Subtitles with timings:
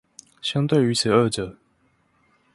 [0.41, 1.59] 相對於此二者